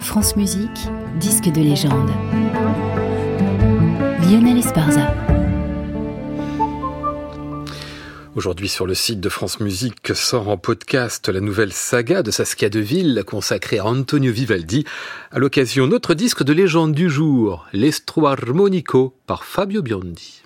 [0.00, 0.88] France Musique,
[1.20, 2.10] disque de légende.
[4.22, 5.14] Lionel Esparza.
[8.34, 12.70] Aujourd'hui sur le site de France Musique sort en podcast la nouvelle saga de Saskia
[12.70, 14.84] Deville consacrée à Antonio Vivaldi.
[15.30, 20.42] À l'occasion, notre disque de légende du jour, L'Estro Armonico par Fabio Biondi.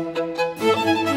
[0.00, 1.09] Le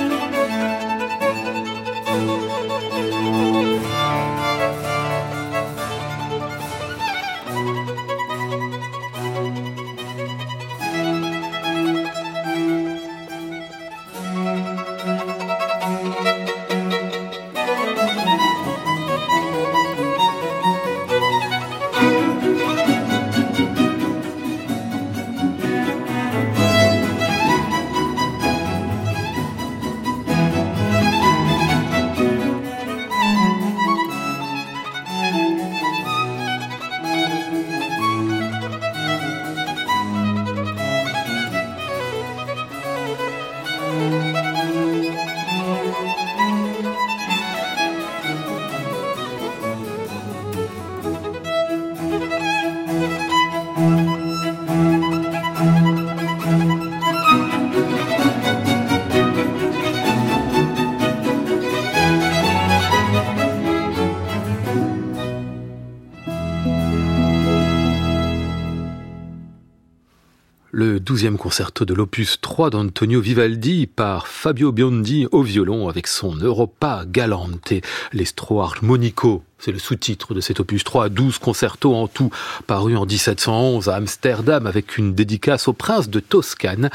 [71.32, 77.74] concerto de l'opus 3 d'Antonio Vivaldi par Fabio Biondi au violon avec son Europa Galante,
[78.12, 82.32] l'estro armonico c'est le sous-titre de cet opus 3, 12 concertos en tout,
[82.68, 86.90] paru en 1711 à Amsterdam avec une dédicace au prince de Toscane.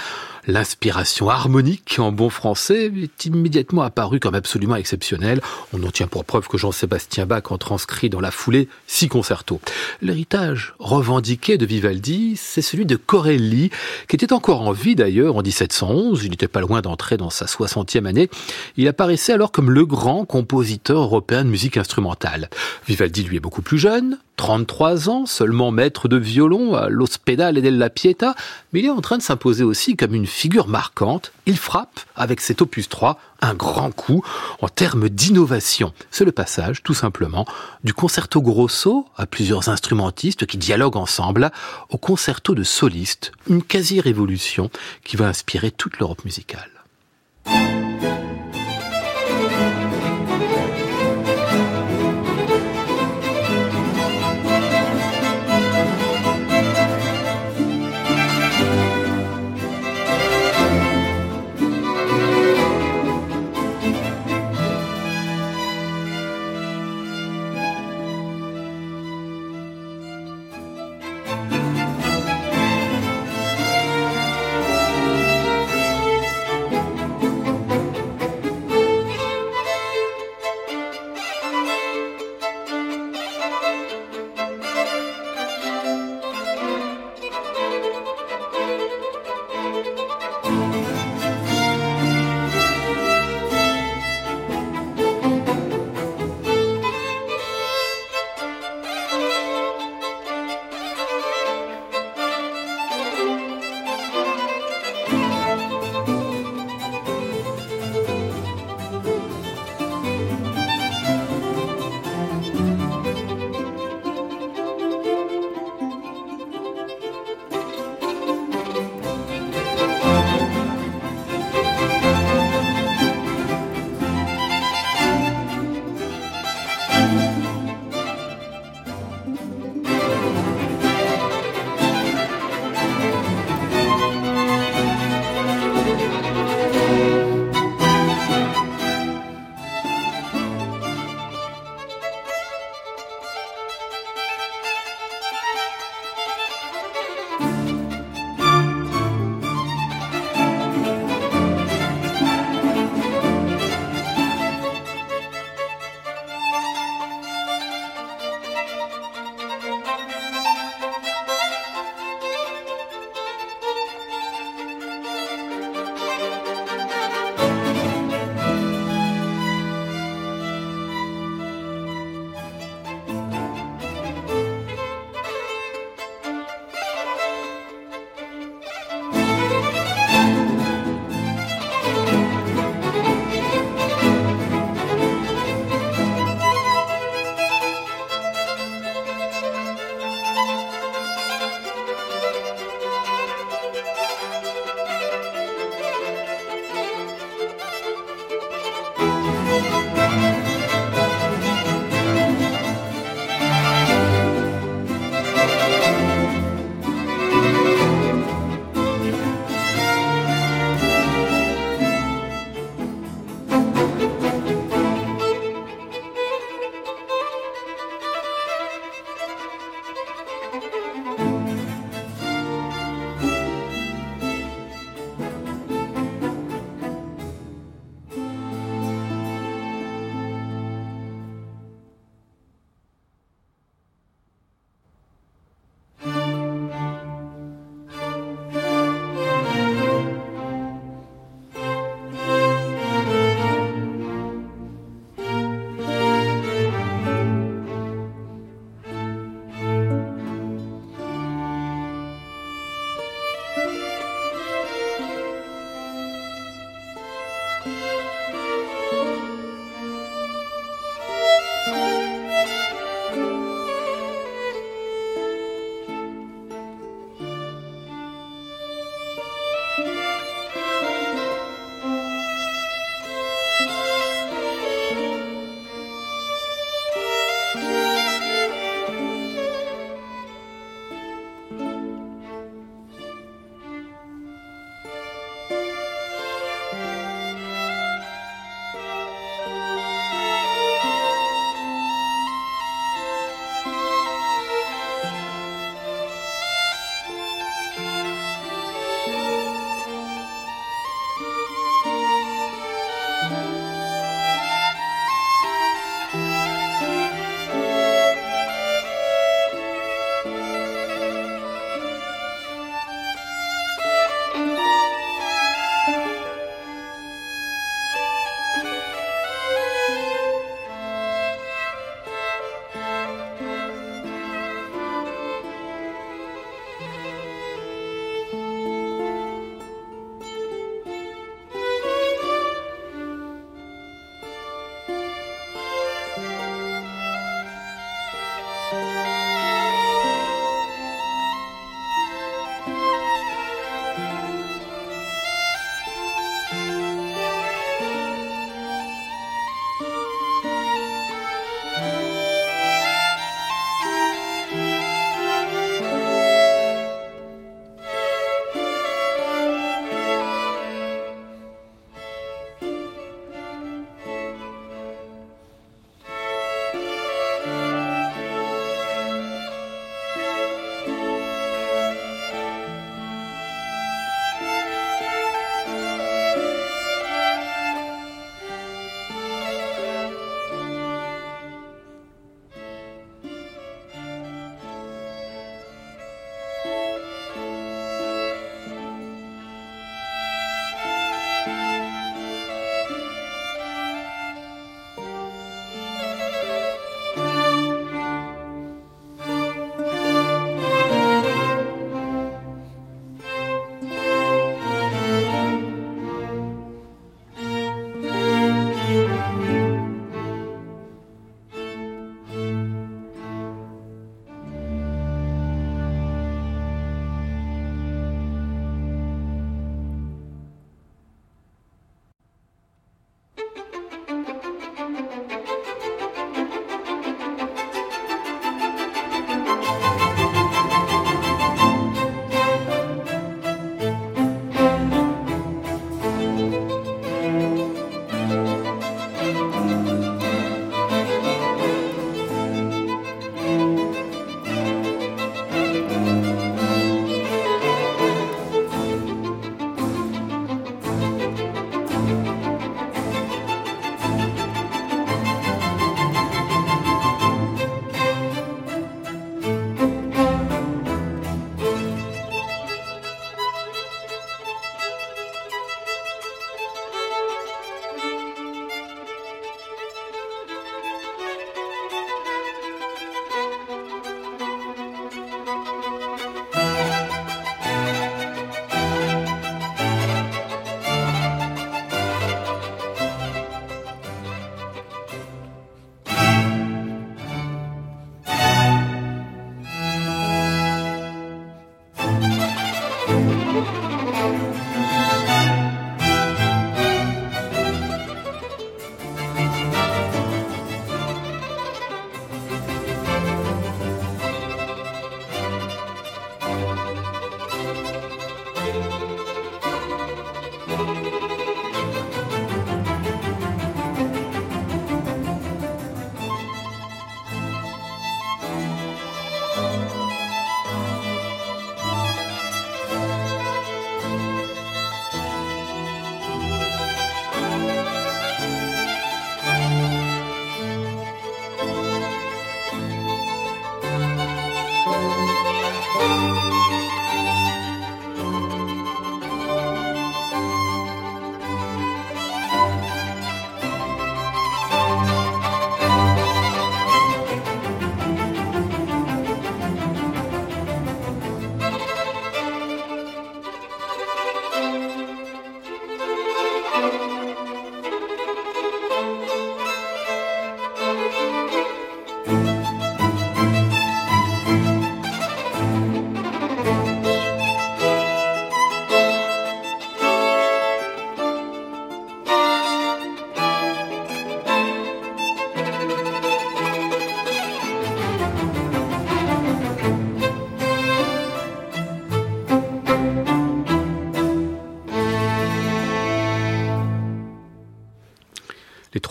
[0.47, 5.43] L'inspiration harmonique en bon français est immédiatement apparue comme absolument exceptionnelle.
[5.75, 9.61] On en tient pour preuve que Jean-Sébastien Bach en transcrit dans la foulée six concertos.
[10.01, 13.71] L'héritage revendiqué de Vivaldi, c'est celui de Corelli,
[14.09, 16.25] qui était encore en vie d'ailleurs en 1711.
[16.25, 18.31] Il n'était pas loin d'entrer dans sa 60e année.
[18.79, 22.49] Il apparaissait alors comme le grand compositeur européen de musique instrumentale.
[22.87, 27.91] Vivaldi lui est beaucoup plus jeune, 33 ans, seulement maître de violon à l'Ospedale della
[27.91, 28.35] Pietà,
[28.73, 31.33] mais il est en train de s'imposer aussi comme une figure marquante.
[31.47, 34.25] Il frappe, avec cet opus 3, un grand coup
[34.61, 35.93] en termes d'innovation.
[36.11, 37.47] C'est le passage, tout simplement,
[37.83, 41.51] du concerto grosso à plusieurs instrumentistes qui dialoguent ensemble
[41.91, 44.71] au concerto de solistes, une quasi-révolution
[45.05, 46.78] qui va inspirer toute l'Europe musicale.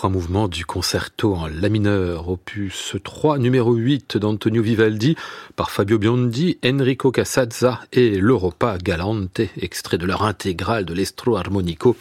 [0.08, 5.16] Trois mouvements du concerto en la mineur, opus 3, numéro 8 d'Antonio Vivaldi,
[5.54, 11.94] par Fabio Biondi, Enrico Casazza et l'Europa Galante, extrait de leur intégrale de l'Estro Armonico,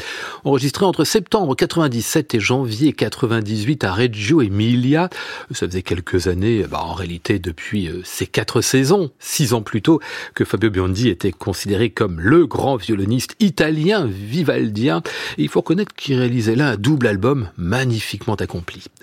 [0.45, 5.09] enregistré entre septembre 97 et janvier 98 à Reggio Emilia.
[5.51, 9.81] Ça faisait quelques années, bah en réalité depuis euh, ces quatre saisons, six ans plus
[9.81, 9.99] tôt,
[10.33, 15.01] que Fabio Biondi était considéré comme le grand violoniste italien vivaldien.
[15.37, 17.49] Il faut reconnaître qu'il réalisait là un double album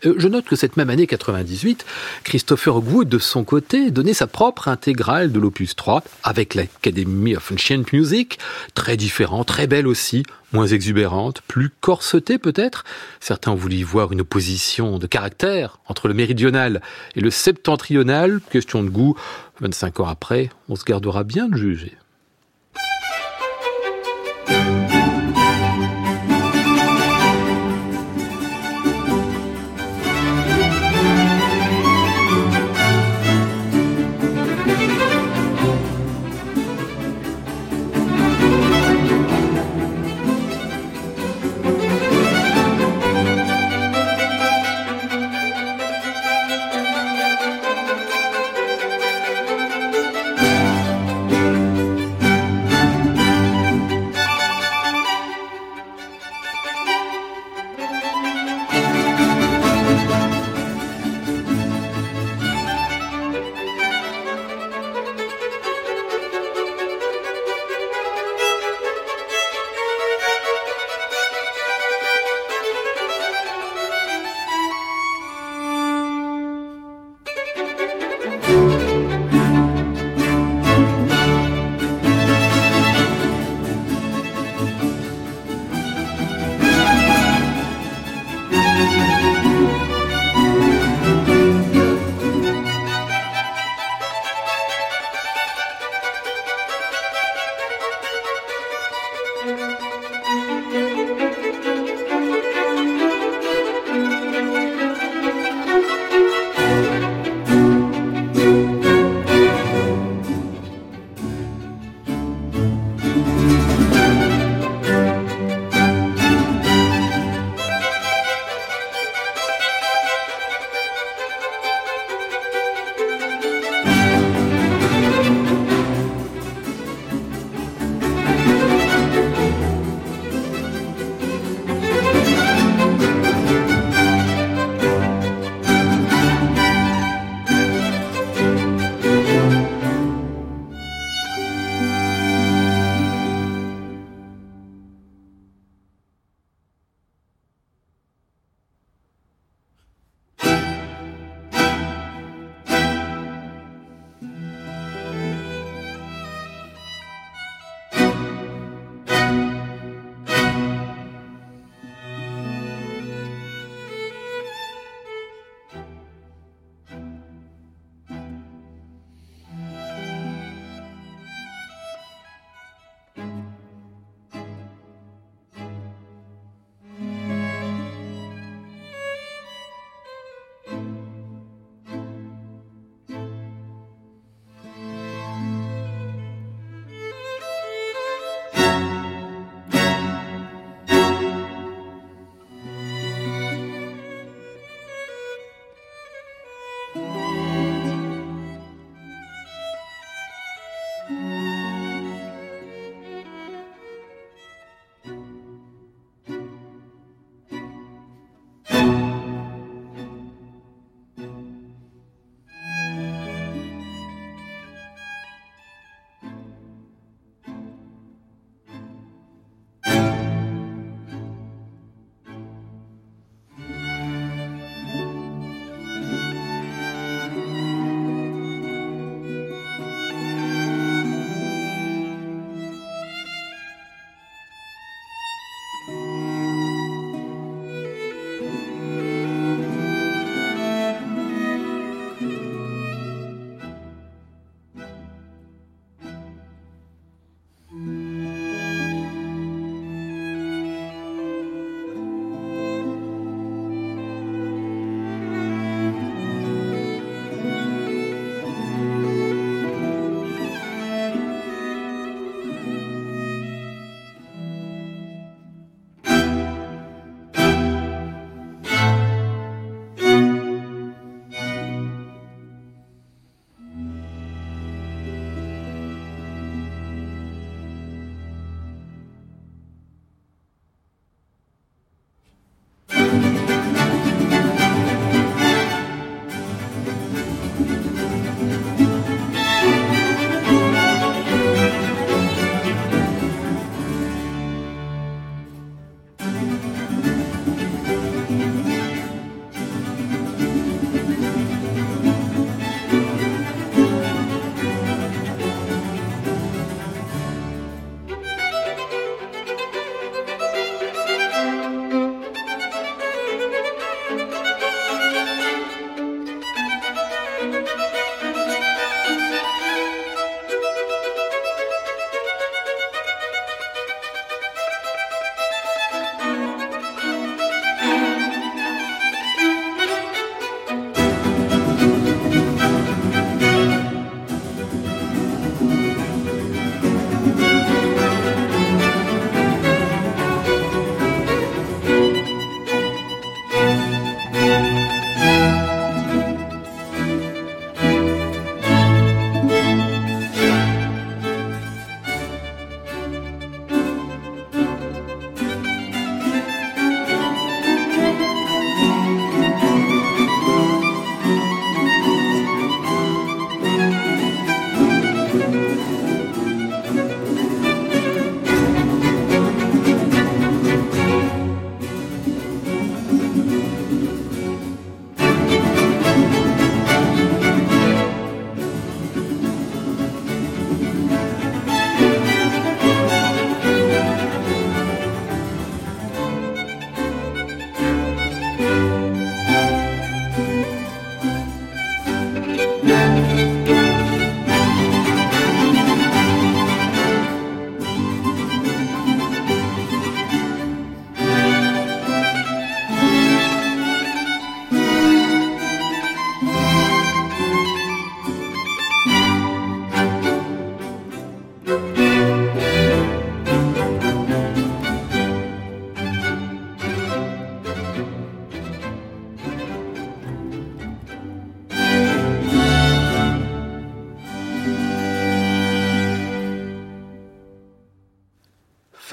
[0.05, 1.85] Euh, je note que cette même année 98,
[2.25, 7.53] Christopher Wood, de son côté, donnait sa propre intégrale de l'opus 3 avec l'Academy of
[7.53, 8.39] Ancient Music,
[8.75, 12.85] très différent, très belle aussi, moins exubérante, plus corsetée peut-être.
[13.21, 16.81] Certains voulu y voir une opposition de caractère entre le méridional
[17.17, 18.41] et le septentrional.
[18.51, 19.17] Question de goût,
[19.61, 21.97] 25 ans après, on se gardera bien de juger.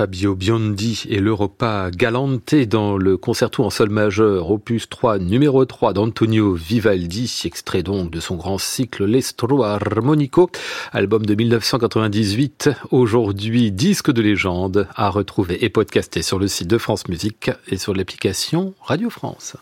[0.01, 5.93] Fabio Biondi et l'Europa Galante dans le concerto en sol majeur, opus 3, numéro 3
[5.93, 10.49] d'Antonio Vivaldi, extrait donc de son grand cycle L'Estro Armonico,
[10.91, 16.79] album de 1998, aujourd'hui disque de légende, à retrouver et podcasté sur le site de
[16.79, 19.55] France Musique et sur l'application Radio France.